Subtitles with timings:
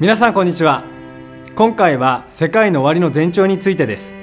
[0.00, 0.84] 皆さんこんにちは。
[1.56, 4.14] 今回は世界の終わりの前兆についてです。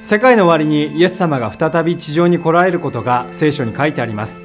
[0.00, 4.40] 世界の終わりにイエス様が再び地上に来られることが聖書に書いてあります。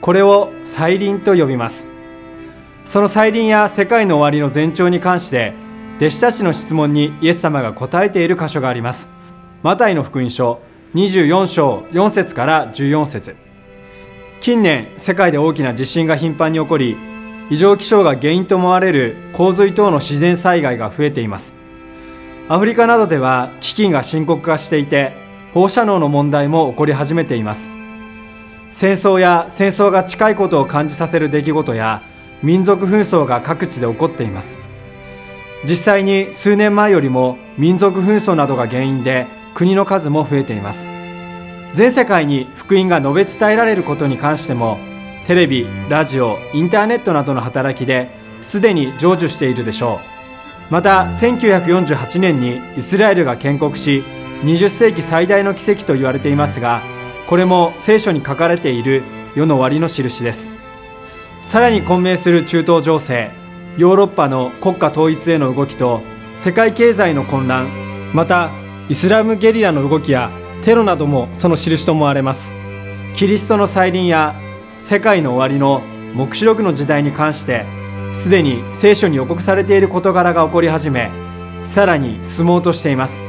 [0.00, 1.84] これを再臨と呼びます。
[2.84, 5.52] その再臨や世界の終わりの前兆に関して
[5.96, 9.08] 弟子たちの質問にイエス様が答えている箇所があります。
[9.64, 10.60] マタイの福音書
[10.94, 13.34] 24章4節から14節。
[14.40, 17.15] 近年世界で大きな地震が頻繁に起こり
[17.48, 21.54] 異常気象が原因と思われる洪水等の自然災害が増えています。
[22.48, 25.12] アフリカなどでは飢饉が深刻化していて
[25.52, 27.70] 放射能の問題も起こり始めています。
[28.72, 32.02] 戦争や戦争が近いことを感じさせる出来事や
[32.42, 34.58] 民族紛争が各地で起こっています。
[35.68, 40.86] 実際に数年前よりも民族紛争などが原因で国の数も増えています。
[41.72, 44.78] 全世界に福音が述べ伝えられることに関しても
[45.26, 48.10] テレビ、ラジオ、インターネットなどの働きで
[48.42, 49.98] すでに成就しているでしょ
[50.70, 50.72] う。
[50.72, 54.04] また1948年にイスラエルが建国し
[54.44, 56.80] 20世紀最大の奇跡と言われていますが
[57.26, 59.02] これも聖書に書かれている
[59.34, 60.52] 世の終わりの印です。
[61.42, 63.32] さらに混迷する中東情勢
[63.76, 66.02] ヨーロッパの国家統一への動きと
[66.36, 67.68] 世界経済の混乱
[68.14, 68.52] また
[68.88, 70.30] イスラムゲリラの動きや
[70.62, 72.52] テロなどもその印と思われます。
[73.16, 74.40] キリストの再臨や
[74.78, 75.82] 世界の終わりの
[76.14, 77.64] 黙示録の時代に関して
[78.12, 81.10] すでに聖書に予告されている事柄が起こり始め
[81.64, 83.20] さらに進もうとしています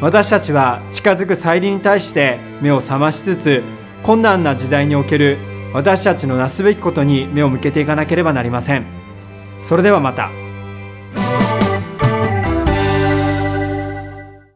[0.00, 3.62] 私たちは近づく再臨に対して目を覚ましつつ
[4.02, 5.38] 困難な時代における
[5.74, 8.86] 私たちのなすべきことに目を向けていかなければなりません
[9.62, 10.30] それではまた。